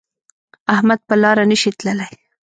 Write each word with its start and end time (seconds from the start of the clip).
احمد 0.73 0.99
په 1.07 1.15
لاره 1.23 1.43
نشي 1.51 1.71
تللی. 1.79 2.09